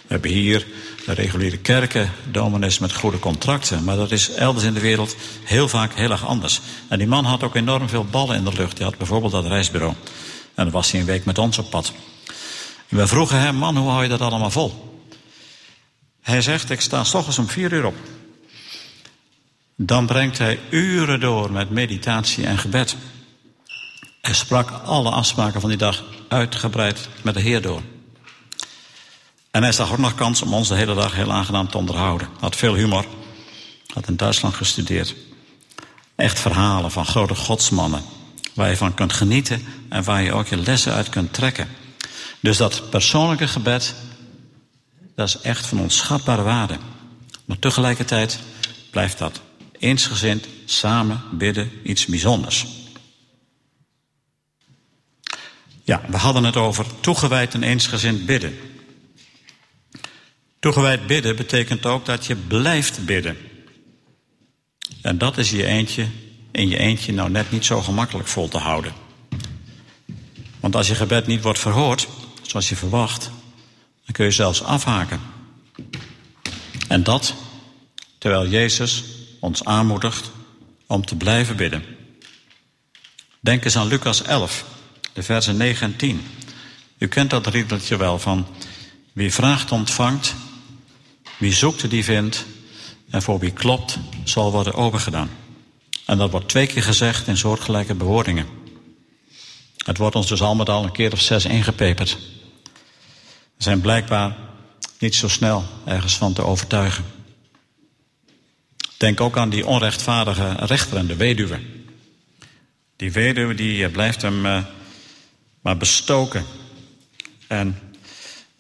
We 0.08 0.14
hebben 0.14 0.32
hier 0.32 0.66
de 1.06 1.14
reguliere 1.14 1.58
kerken, 1.58 2.12
dominees 2.32 2.80
met 2.80 2.94
goede 2.94 3.20
contracten. 3.20 3.84
Maar 3.84 3.96
dat 3.96 4.12
is 4.12 4.34
elders 4.34 4.66
in 4.66 4.74
de 4.74 4.80
wereld 4.80 5.16
heel 5.44 5.68
vaak 5.68 5.94
heel 5.94 6.12
erg 6.12 6.26
anders. 6.26 6.62
En 6.88 6.98
die 6.98 7.08
man 7.08 7.26
had 7.26 7.44
ook 7.44 7.56
enorm 7.56 7.90
veel 7.90 8.06
ballen 8.06 8.36
in 8.36 8.44
de 8.44 8.54
lucht. 8.54 8.78
Hij 8.78 8.88
had 8.88 8.98
bijvoorbeeld 8.98 9.32
dat 9.32 9.46
reisbureau. 9.46 9.94
En 10.56 10.64
dan 10.64 10.74
was 10.74 10.92
hij 10.92 11.00
een 11.00 11.06
week 11.06 11.26
met 11.26 11.38
ons 11.38 11.58
op 11.58 11.70
pad. 11.70 11.94
We 12.88 13.08
vroegen 13.08 13.40
hem, 13.40 13.56
man, 13.56 13.78
hoe 13.78 13.90
hou 13.90 14.04
je 14.04 14.10
dat 14.10 14.22
allemaal 14.22 14.52
vol? 14.52 14.97
Hij 16.28 16.42
zegt, 16.42 16.70
ik 16.70 16.82
sta 16.82 17.04
s 17.04 17.14
ochtends 17.14 17.38
om 17.38 17.48
vier 17.48 17.74
uur 17.74 17.86
op. 17.86 17.96
Dan 19.76 20.06
brengt 20.06 20.38
hij 20.38 20.60
uren 20.70 21.20
door 21.20 21.52
met 21.52 21.70
meditatie 21.70 22.46
en 22.46 22.58
gebed. 22.58 22.96
Hij 24.22 24.34
sprak 24.34 24.70
alle 24.70 25.10
afspraken 25.10 25.62
van 25.62 25.70
die 25.70 25.78
dag 25.80 26.04
uitgebreid 26.28 27.10
met 27.22 27.34
de 27.34 27.40
Heer 27.40 27.62
door. 27.62 27.82
En 29.52 29.64
hij 29.64 29.72
zag 29.72 29.92
ook 29.92 29.98
nog 29.98 30.16
kans 30.16 30.42
om 30.42 30.54
ons 30.54 30.68
de 30.68 30.76
hele 30.76 30.96
dag 30.96 31.16
heel 31.16 31.32
aangenaam 31.32 31.70
te 31.70 31.78
onderhouden. 31.78 32.28
Had 32.40 32.56
veel 32.56 32.74
humor. 32.74 33.06
Had 33.94 34.08
in 34.08 34.16
Duitsland 34.16 34.56
gestudeerd. 34.56 35.16
Echt 36.16 36.40
verhalen 36.40 36.92
van 36.92 37.06
grote 37.06 37.36
godsmannen. 37.36 38.04
Waar 38.54 38.70
je 38.70 38.78
van 38.78 38.94
kunt 38.94 39.14
genieten 39.14 39.66
en 39.90 40.04
waar 40.04 40.24
je 40.24 40.34
ook 40.34 40.48
je 40.48 40.58
lessen 40.58 40.94
uit 40.94 41.10
kunt 41.10 41.34
trekken. 41.34 41.70
Dus 42.40 42.58
dat 42.58 42.90
persoonlijke 42.90 43.48
gebed, 43.48 43.96
dat 45.18 45.28
is 45.28 45.38
echt 45.42 45.66
van 45.66 45.80
onschatbare 45.80 46.42
waarde. 46.42 46.78
Maar 47.46 47.60
tegelijkertijd 47.60 48.40
blijft 48.92 49.18
dat 49.18 49.42
eensgezind 49.80 50.48
samen 50.66 51.22
bidden 51.32 51.72
iets 51.84 52.06
bijzonders. 52.06 52.66
Ja, 55.84 56.02
we 56.08 56.18
hadden 56.18 56.44
het 56.44 56.56
over 56.56 56.86
toegewijd 57.00 57.54
en 57.54 57.64
eensgezind 57.64 58.26
bidden. 58.26 58.58
Toegewijd 60.60 61.08
bidden 61.08 61.36
betekent 61.36 61.86
ook 61.86 62.06
dat 62.06 62.26
je 62.26 62.36
blijft 62.36 63.06
bidden. 63.06 63.38
En 65.02 65.18
dat 65.18 65.38
is 65.38 65.52
je 65.52 65.66
eentje, 65.66 66.08
in 66.52 66.70
je 66.70 66.78
eentje 66.78 67.14
nou 67.14 67.30
net 67.30 67.52
niet 67.52 67.66
zo 67.66 67.82
gemakkelijk 67.82 68.28
vol 68.28 68.48
te 68.48 68.58
houden. 68.58 68.94
Want 70.60 70.76
als 70.76 70.88
je 70.88 70.96
gebed 70.96 71.28
niet 71.28 71.42
wordt 71.42 71.60
verhoord, 71.60 72.08
zoals 72.42 72.70
je 72.70 72.76
verwacht, 72.76 73.32
dan 74.08 74.16
kun 74.16 74.26
je 74.26 74.32
zelfs 74.32 74.64
afhaken. 74.64 75.20
En 76.88 77.04
dat 77.04 77.34
terwijl 78.18 78.48
Jezus 78.48 79.04
ons 79.40 79.64
aanmoedigt 79.64 80.32
om 80.86 81.06
te 81.06 81.16
blijven 81.16 81.56
bidden. 81.56 81.84
Denk 83.40 83.66
eens 83.66 83.78
aan 83.78 83.88
Lucas 83.88 84.22
11, 84.22 84.66
de 85.14 85.24
versen 85.24 85.58
9 85.58 85.88
en 85.88 85.96
10. 85.96 86.22
U 86.98 87.08
kent 87.08 87.30
dat 87.30 87.48
riedeltje 87.48 87.98
wel 87.98 88.20
van 88.20 88.48
wie 89.14 89.34
vraagt 89.34 89.72
ontvangt, 89.72 90.36
wie 91.38 91.54
zoekt 91.54 91.90
die 91.90 92.04
vindt 92.04 92.46
en 93.10 93.22
voor 93.22 93.40
wie 93.40 93.52
klopt 93.52 93.98
zal 94.24 94.52
worden 94.52 94.74
overgedaan. 94.74 95.30
En 96.06 96.18
dat 96.18 96.32
wordt 96.32 96.50
twee 96.50 96.68
keer 96.68 96.84
gezegd 96.84 97.28
in 97.28 97.38
soortgelijke 97.38 97.96
bewoordingen. 97.96 98.48
Het 99.78 99.98
wordt 99.98 100.16
ons 100.16 100.28
dus 100.28 100.42
al 100.42 100.56
met 100.56 100.70
al 100.70 100.84
een 100.84 100.92
keer 100.92 101.12
of 101.12 101.22
zes 101.22 101.46
ingepeperd. 101.46 102.18
Zijn 103.58 103.82
blijkbaar 103.82 104.36
niet 105.00 105.16
zo 105.16 105.28
snel 105.28 105.64
ergens 105.86 106.18
van 106.18 106.34
te 106.34 106.42
overtuigen. 106.42 107.06
Denk 108.98 109.22
ook 109.22 109.38
aan 109.38 109.50
die 109.50 109.66
onrechtvaardige 109.66 110.56
rechter 110.60 110.98
en 110.98 111.08
de 111.08 111.16
weduwe. 111.16 111.60
Die 112.96 113.12
weduwe 113.12 113.56
die 113.56 113.86
eh, 113.86 113.92
blijft 113.92 114.22
hem 114.22 114.46
uh, 114.46 114.64
maar 115.62 115.78
bestoken. 115.78 116.46
En 117.48 117.80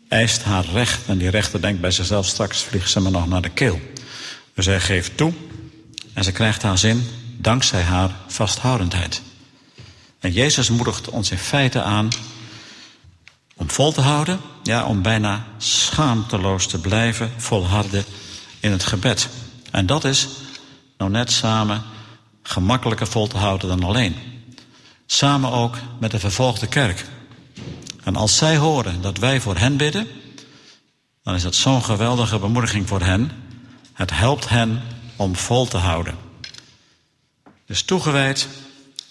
eist 0.07 0.43
haar 0.43 0.65
recht. 0.65 1.07
En 1.07 1.17
die 1.17 1.29
rechter 1.29 1.61
denkt 1.61 1.81
bij 1.81 1.91
zichzelf, 1.91 2.25
straks 2.25 2.63
vliegt 2.63 2.89
ze 2.89 3.01
me 3.01 3.09
nog 3.09 3.27
naar 3.27 3.41
de 3.41 3.49
keel. 3.49 3.81
Dus 4.53 4.65
hij 4.65 4.79
geeft 4.79 5.17
toe 5.17 5.33
en 6.13 6.23
ze 6.23 6.31
krijgt 6.31 6.61
haar 6.61 6.77
zin 6.77 7.07
dankzij 7.37 7.81
haar 7.81 8.15
vasthoudendheid. 8.27 9.21
En 10.19 10.31
Jezus 10.31 10.69
moedigt 10.69 11.09
ons 11.09 11.31
in 11.31 11.37
feite 11.37 11.81
aan 11.81 12.09
om 13.57 13.69
vol 13.69 13.91
te 13.91 14.01
houden, 14.01 14.39
ja, 14.63 14.85
om 14.85 15.01
bijna 15.01 15.45
schaamteloos 15.57 16.67
te 16.67 16.79
blijven 16.79 17.31
volharden 17.37 18.05
in 18.59 18.71
het 18.71 18.83
gebed. 18.83 19.29
En 19.71 19.85
dat 19.85 20.03
is 20.03 20.27
nou 20.97 21.11
net 21.11 21.31
samen 21.31 21.83
gemakkelijker 22.43 23.07
vol 23.07 23.27
te 23.27 23.37
houden 23.37 23.67
dan 23.67 23.83
alleen. 23.83 24.15
Samen 25.05 25.51
ook 25.51 25.77
met 25.99 26.11
de 26.11 26.19
vervolgde 26.19 26.67
kerk. 26.67 27.05
En 28.03 28.15
als 28.15 28.37
zij 28.37 28.57
horen 28.57 29.01
dat 29.01 29.17
wij 29.17 29.41
voor 29.41 29.57
hen 29.57 29.77
bidden, 29.77 30.07
dan 31.23 31.35
is 31.35 31.43
dat 31.43 31.55
zo'n 31.55 31.83
geweldige 31.83 32.39
bemoediging 32.39 32.87
voor 32.87 33.01
hen. 33.01 33.31
Het 33.93 34.11
helpt 34.11 34.49
hen 34.49 34.81
om 35.15 35.35
vol 35.35 35.65
te 35.65 35.77
houden. 35.77 36.17
Dus 37.65 37.83
toegewijd 37.83 38.47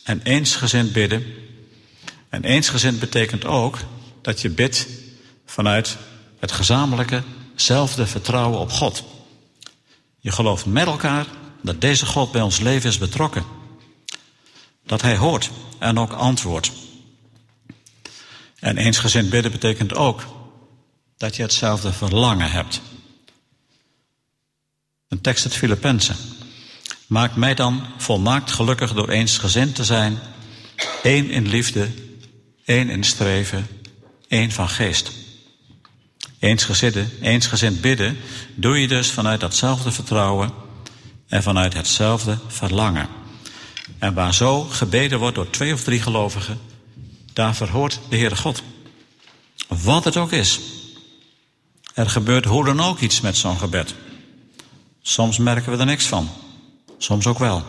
en 0.03 0.21
eensgezind 0.23 0.93
bidden. 0.93 1.25
En 2.29 2.45
eensgezind 2.45 2.99
betekent 2.99 3.45
ook 3.45 3.79
dat 4.27 4.41
je 4.41 4.51
bidt 4.51 4.87
vanuit 5.45 5.97
het 6.39 6.53
gezamenlijke, 6.53 7.23
zelfde 7.55 8.07
vertrouwen 8.07 8.59
op 8.59 8.71
God. 8.71 9.05
Je 10.19 10.33
gelooft 10.33 10.67
met 10.67 10.87
elkaar 10.87 11.27
dat 11.63 11.81
deze 11.81 12.07
God 12.07 12.33
bij 12.33 12.41
ons 12.41 12.61
leven 12.61 12.89
is 12.89 12.99
betrokken. 12.99 13.45
Dat 14.87 15.03
Hij 15.03 15.17
hoort 15.17 15.51
en 15.79 15.99
ook 15.99 16.13
antwoordt. 16.13 16.73
En 18.59 18.77
eensgezind 18.77 19.31
bidden 19.31 19.53
betekent 19.53 19.95
ook 19.95 20.23
dat 21.17 21.37
je 21.37 21.43
hetzelfde 21.43 21.93
verlangen 21.93 22.51
hebt. 22.51 22.81
Een 25.09 25.21
tekst 25.21 25.45
uit 25.45 25.57
Filippenzen. 25.57 26.17
Maak 27.07 27.37
mij 27.37 27.55
dan 27.55 27.87
volmaakt 27.99 28.51
gelukkig 28.51 28.93
door 28.93 29.09
eensgezind 29.09 29.75
te 29.75 29.85
zijn, 29.85 30.19
één 31.03 31.31
in 31.31 31.49
liefde, 31.49 31.91
één 32.65 32.89
in 32.89 33.05
streven, 33.05 33.67
één 34.29 34.53
van 34.53 34.69
geest. 34.69 35.11
Eensgezind, 36.39 36.97
eensgezind 37.21 37.81
bidden 37.81 38.17
doe 38.55 38.81
je 38.81 38.89
dus 38.89 39.11
vanuit 39.11 39.41
datzelfde 39.41 39.93
vertrouwen 39.93 40.53
en 41.29 41.43
vanuit 41.43 41.75
hetzelfde 41.75 42.39
verlangen. 42.47 43.09
En 43.99 44.15
waar 44.15 44.35
zo 44.35 44.63
gebeden 44.63 45.19
wordt 45.19 45.35
door 45.35 45.51
twee 45.51 45.73
of 45.73 45.83
drie 45.83 46.03
gelovigen, 46.03 46.61
daar 47.33 47.55
verhoort 47.55 48.01
de 48.09 48.17
Heere 48.17 48.37
God. 48.37 48.63
Wat 49.69 50.05
het 50.05 50.17
ook 50.17 50.33
is. 50.33 50.61
Er 51.95 52.11
gebeurt 52.11 52.45
hoe 52.45 52.65
dan 52.65 52.81
ook 52.81 53.01
iets 53.01 53.21
met 53.21 53.37
zo'n 53.37 53.59
gebed. 53.59 53.95
Soms 55.03 55.39
merken 55.39 55.73
we 55.73 55.79
er 55.79 55.87
niks 55.87 56.07
van. 56.07 56.31
Soms 56.99 57.27
ook 57.27 57.39
wel. 57.39 57.65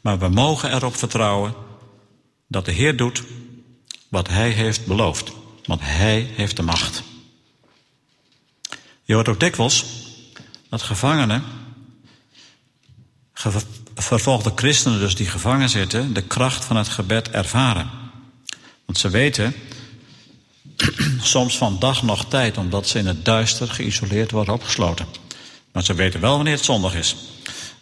Maar 0.00 0.18
we 0.18 0.28
mogen 0.28 0.74
erop 0.74 0.96
vertrouwen 0.96 1.54
dat 2.48 2.64
de 2.64 2.72
Heer 2.72 2.96
doet 2.96 3.22
wat 4.08 4.28
Hij 4.28 4.50
heeft 4.50 4.86
beloofd. 4.86 5.32
Want 5.66 5.80
Hij 5.80 6.30
heeft 6.34 6.56
de 6.56 6.62
macht. 6.62 7.02
Je 9.02 9.14
hoort 9.14 9.28
ook 9.28 9.40
dikwijls 9.40 9.84
dat 10.68 10.82
gevangenen, 10.82 11.44
vervolgde 13.94 14.52
christenen 14.54 14.98
dus 14.98 15.14
die 15.14 15.26
gevangen 15.26 15.68
zitten, 15.68 16.12
de 16.12 16.22
kracht 16.22 16.64
van 16.64 16.76
het 16.76 16.88
gebed 16.88 17.30
ervaren. 17.30 17.90
Want 18.84 18.98
ze 18.98 19.08
weten 19.08 19.54
soms 21.20 21.58
van 21.58 21.78
dag 21.78 22.02
nog 22.02 22.28
tijd, 22.28 22.56
omdat 22.56 22.88
ze 22.88 22.98
in 22.98 23.06
het 23.06 23.24
duister 23.24 23.68
geïsoleerd 23.68 24.30
worden 24.30 24.54
opgesloten. 24.54 25.06
Maar 25.72 25.84
ze 25.84 25.94
weten 25.94 26.20
wel 26.20 26.36
wanneer 26.36 26.54
het 26.54 26.64
zondag 26.64 26.94
is. 26.94 27.16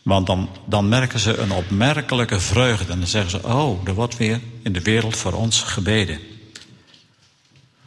Want 0.03 0.26
dan, 0.26 0.49
dan 0.67 0.88
merken 0.88 1.19
ze 1.19 1.37
een 1.37 1.53
opmerkelijke 1.53 2.41
vreugde. 2.41 2.93
En 2.93 2.99
dan 2.99 3.09
zeggen 3.09 3.31
ze: 3.31 3.43
Oh, 3.43 3.88
er 3.88 3.95
wordt 3.95 4.17
weer 4.17 4.41
in 4.62 4.73
de 4.73 4.83
wereld 4.83 5.17
voor 5.17 5.33
ons 5.33 5.61
gebeden. 5.61 6.19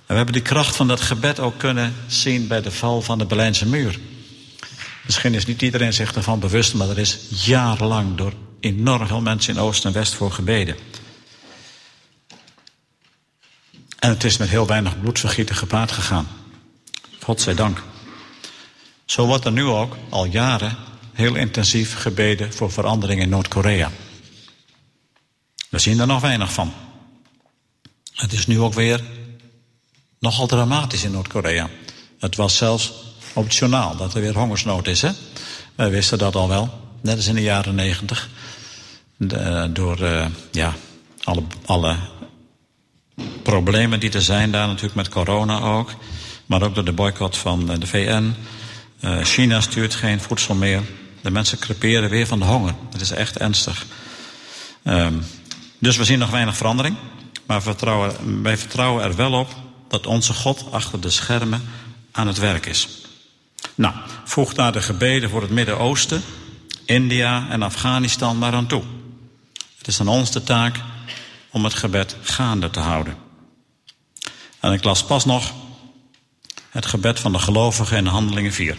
We 0.07 0.13
hebben 0.13 0.33
die 0.33 0.41
kracht 0.41 0.75
van 0.75 0.87
dat 0.87 1.01
gebed 1.01 1.39
ook 1.39 1.57
kunnen 1.57 1.95
zien 2.07 2.47
bij 2.47 2.61
de 2.61 2.71
val 2.71 3.01
van 3.01 3.17
de 3.17 3.25
Berlijnse 3.25 3.65
muur. 3.65 3.99
Misschien 5.05 5.33
is 5.33 5.45
niet 5.45 5.61
iedereen 5.61 5.93
zich 5.93 6.13
ervan 6.13 6.39
bewust, 6.39 6.73
maar 6.73 6.89
er 6.89 6.97
is 6.97 7.19
jarenlang 7.29 8.15
door 8.15 8.33
enorm 8.59 9.07
veel 9.07 9.21
mensen 9.21 9.53
in 9.53 9.59
Oost 9.59 9.85
en 9.85 9.93
West 9.93 10.13
voor 10.13 10.31
gebeden. 10.31 10.75
En 13.99 14.09
het 14.09 14.23
is 14.23 14.37
met 14.37 14.49
heel 14.49 14.67
weinig 14.67 14.99
bloedvergieten 14.99 15.55
gepaard 15.55 15.91
gegaan. 15.91 16.27
God 17.21 17.41
zij 17.41 17.55
dank. 17.55 17.83
Zo 19.05 19.25
wordt 19.25 19.45
er 19.45 19.51
nu 19.51 19.63
ook 19.63 19.97
al 20.09 20.25
jaren 20.25 20.77
heel 21.13 21.35
intensief 21.35 21.95
gebeden 21.95 22.53
voor 22.53 22.71
verandering 22.71 23.21
in 23.21 23.29
Noord-Korea. 23.29 23.91
We 25.69 25.79
zien 25.79 25.99
er 25.99 26.07
nog 26.07 26.21
weinig 26.21 26.53
van. 26.53 26.73
Het 28.13 28.33
is 28.33 28.47
nu 28.47 28.59
ook 28.59 28.73
weer 28.73 29.01
nogal 30.19 30.47
dramatisch 30.47 31.03
in 31.03 31.11
Noord-Korea. 31.11 31.69
Het 32.19 32.35
was 32.35 32.57
zelfs 32.57 32.93
op 33.33 33.43
het 33.43 33.55
journaal 33.55 33.95
dat 33.95 34.13
er 34.13 34.21
weer 34.21 34.37
hongersnood 34.37 34.87
is. 34.87 35.01
Hè? 35.01 35.11
Wij 35.75 35.89
wisten 35.89 36.17
dat 36.17 36.35
al 36.35 36.47
wel, 36.47 36.69
net 37.01 37.15
als 37.15 37.27
in 37.27 37.35
de 37.35 37.41
jaren 37.41 37.75
negentig. 37.75 38.29
Door 39.69 40.01
uh, 40.01 40.25
ja, 40.51 40.73
alle, 41.23 41.43
alle 41.65 41.95
problemen 43.43 43.99
die 43.99 44.11
er 44.11 44.21
zijn 44.21 44.51
daar 44.51 44.67
natuurlijk 44.67 44.95
met 44.95 45.09
corona 45.09 45.59
ook. 45.59 45.91
Maar 46.45 46.61
ook 46.61 46.75
door 46.75 46.85
de 46.85 46.91
boycott 46.91 47.37
van 47.37 47.65
de 47.65 47.87
VN. 47.87 48.33
Uh, 49.01 49.23
China 49.23 49.61
stuurt 49.61 49.95
geen 49.95 50.21
voedsel 50.21 50.55
meer. 50.55 50.81
De 51.21 51.31
mensen 51.31 51.59
creperen 51.59 52.09
weer 52.09 52.27
van 52.27 52.39
de 52.39 52.45
honger. 52.45 52.75
Het 52.91 53.01
is 53.01 53.11
echt 53.11 53.37
ernstig. 53.37 53.85
Um, 54.83 55.23
dus 55.79 55.97
we 55.97 56.03
zien 56.03 56.19
nog 56.19 56.29
weinig 56.29 56.57
verandering. 56.57 56.95
Maar 57.45 57.61
vertrouwen, 57.61 58.41
wij 58.43 58.57
vertrouwen 58.57 59.03
er 59.03 59.15
wel 59.15 59.33
op 59.33 59.55
dat 59.87 60.07
onze 60.07 60.33
God 60.33 60.65
achter 60.71 61.01
de 61.01 61.09
schermen 61.09 61.69
aan 62.11 62.27
het 62.27 62.37
werk 62.37 62.65
is. 62.65 62.87
Nou, 63.75 63.95
voeg 64.23 64.53
daar 64.53 64.71
de 64.71 64.81
gebeden 64.81 65.29
voor 65.29 65.41
het 65.41 65.49
Midden-Oosten, 65.49 66.23
India 66.85 67.49
en 67.49 67.63
Afghanistan 67.63 68.37
maar 68.37 68.53
aan 68.53 68.67
toe. 68.67 68.83
Het 69.77 69.87
is 69.87 69.99
aan 69.99 70.07
ons 70.07 70.31
de 70.31 70.43
taak 70.43 70.79
om 71.49 71.63
het 71.63 71.73
gebed 71.73 72.15
gaande 72.21 72.69
te 72.69 72.79
houden. 72.79 73.15
En 74.59 74.73
ik 74.73 74.83
las 74.83 75.05
pas 75.05 75.25
nog 75.25 75.53
het 76.69 76.85
gebed 76.85 77.19
van 77.19 77.31
de 77.31 77.39
gelovigen 77.39 77.97
in 77.97 78.05
Handelingen 78.05 78.53
4. 78.53 78.77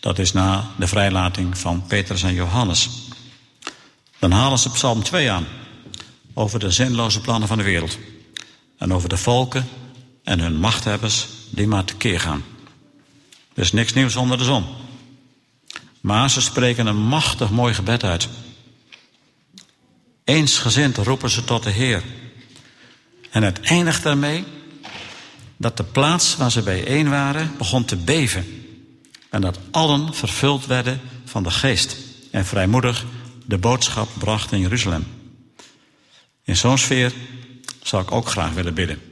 Dat 0.00 0.18
is 0.18 0.32
na 0.32 0.64
de 0.76 0.86
vrijlating 0.86 1.58
van 1.58 1.84
Petrus 1.86 2.22
en 2.22 2.34
Johannes. 2.34 2.88
Dan 4.18 4.30
halen 4.30 4.58
ze 4.58 4.70
Psalm 4.70 5.02
2 5.02 5.30
aan. 5.30 5.46
Over 6.34 6.58
de 6.58 6.70
zinloze 6.70 7.20
plannen 7.20 7.48
van 7.48 7.58
de 7.58 7.64
wereld. 7.64 7.98
En 8.78 8.94
over 8.94 9.08
de 9.08 9.16
volken 9.16 9.68
en 10.28 10.40
hun 10.40 10.56
machthebbers 10.56 11.26
die 11.50 11.66
maar 11.66 11.84
tekeer 11.84 12.20
gaan. 12.20 12.44
Dus 13.54 13.72
niks 13.72 13.92
nieuws 13.92 14.16
onder 14.16 14.38
de 14.38 14.44
zon. 14.44 14.64
Maar 16.00 16.30
ze 16.30 16.40
spreken 16.40 16.86
een 16.86 16.96
machtig 16.96 17.50
mooi 17.50 17.74
gebed 17.74 18.04
uit. 18.04 18.28
Eensgezind 20.24 20.96
roepen 20.96 21.30
ze 21.30 21.44
tot 21.44 21.62
de 21.62 21.70
Heer. 21.70 22.02
En 23.30 23.42
het 23.42 23.60
eindigt 23.60 24.02
daarmee 24.02 24.44
dat 25.56 25.76
de 25.76 25.84
plaats 25.84 26.36
waar 26.36 26.50
ze 26.50 26.62
bijeen 26.62 27.08
waren 27.08 27.54
begon 27.58 27.84
te 27.84 27.96
beven. 27.96 28.46
En 29.30 29.40
dat 29.40 29.58
allen 29.70 30.14
vervuld 30.14 30.66
werden 30.66 31.00
van 31.24 31.42
de 31.42 31.50
geest 31.50 31.96
en 32.30 32.46
vrijmoedig 32.46 33.04
de 33.46 33.58
boodschap 33.58 34.08
brachten 34.18 34.56
in 34.56 34.62
Jeruzalem. 34.62 35.06
In 36.44 36.56
zo'n 36.56 36.78
sfeer 36.78 37.12
zou 37.82 38.02
ik 38.02 38.12
ook 38.12 38.28
graag 38.28 38.52
willen 38.52 38.74
bidden. 38.74 39.07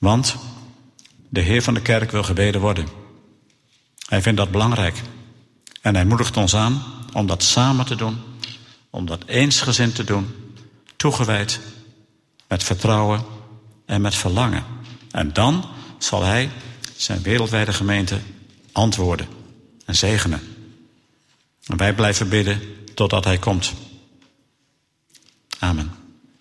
Want 0.00 0.36
de 1.28 1.40
Heer 1.40 1.62
van 1.62 1.74
de 1.74 1.82
kerk 1.82 2.10
wil 2.10 2.22
gebeden 2.22 2.60
worden. 2.60 2.88
Hij 4.08 4.22
vindt 4.22 4.38
dat 4.38 4.50
belangrijk. 4.50 5.02
En 5.80 5.94
hij 5.94 6.04
moedigt 6.04 6.36
ons 6.36 6.54
aan 6.54 6.82
om 7.12 7.26
dat 7.26 7.42
samen 7.42 7.86
te 7.86 7.94
doen, 7.94 8.18
om 8.90 9.06
dat 9.06 9.24
eensgezind 9.26 9.94
te 9.94 10.04
doen, 10.04 10.54
toegewijd, 10.96 11.60
met 12.48 12.64
vertrouwen 12.64 13.24
en 13.86 14.00
met 14.00 14.14
verlangen. 14.14 14.64
En 15.10 15.32
dan 15.32 15.64
zal 15.98 16.22
hij 16.22 16.50
zijn 16.96 17.22
wereldwijde 17.22 17.72
gemeente 17.72 18.20
antwoorden 18.72 19.28
en 19.84 19.96
zegenen. 19.96 20.40
En 21.66 21.76
wij 21.76 21.94
blijven 21.94 22.28
bidden 22.28 22.60
totdat 22.94 23.24
hij 23.24 23.38
komt. 23.38 23.72
Amen. 25.58 25.99